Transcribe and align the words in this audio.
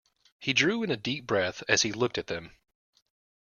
He 0.39 0.53
drew 0.53 0.81
in 0.81 0.89
a 0.89 0.97
deep 0.97 1.27
breath 1.27 1.61
as 1.67 1.83
he 1.83 1.91
looked 1.91 2.17
at 2.17 2.25
them. 2.25 2.53